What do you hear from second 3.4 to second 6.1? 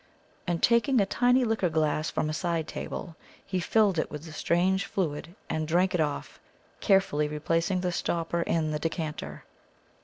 he filled it with the strange fluid and drank it